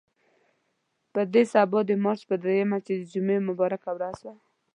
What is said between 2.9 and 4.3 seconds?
د جمعې مبارکه ورځ